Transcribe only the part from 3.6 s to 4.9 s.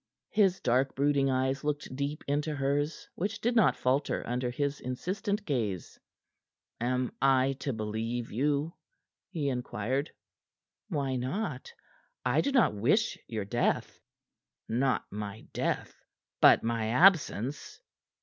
falter under his